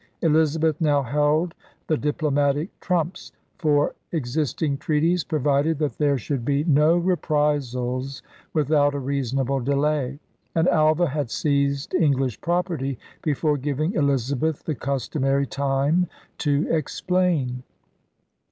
[0.23, 1.53] Elizabeth now held
[1.85, 8.99] the diplomatic trumps; for existing treaties provided that there should be no reprisals without a
[8.99, 10.17] reasonable delay;
[10.55, 16.07] and Alva had seized English property before giving Elizabeth the customary time
[16.39, 17.61] to explain.